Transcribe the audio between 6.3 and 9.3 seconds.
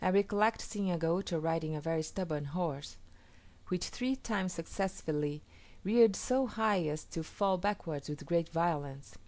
high as to fall backwards with great violence.